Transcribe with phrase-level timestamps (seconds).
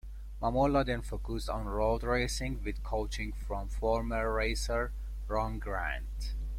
[0.41, 4.91] Mamola then focused on road racing with coaching from former racer,
[5.27, 6.33] Ron Grant.